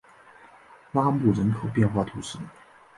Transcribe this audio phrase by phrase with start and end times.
[0.93, 2.39] 拉穆人口变化图示